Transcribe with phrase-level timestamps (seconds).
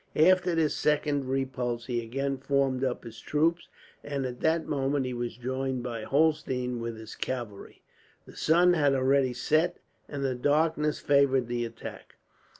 [0.15, 3.69] After this second repulse he again formed up his troops,
[4.03, 7.83] and at that moment he was joined by Holstein with his cavalry.
[8.25, 9.77] The sun had already set,
[10.09, 12.15] and the darkness favoured the attack.